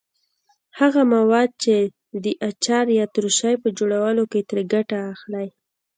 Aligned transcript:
هغه 0.79 1.01
مواد 1.13 1.49
چې 1.63 1.75
د 2.23 2.25
اچار 2.49 2.85
یا 2.99 3.05
ترشۍ 3.15 3.55
په 3.63 3.67
جوړولو 3.77 4.23
کې 4.31 4.41
ترې 4.49 4.63
ګټه 4.73 4.97
اخلئ. 5.13 5.47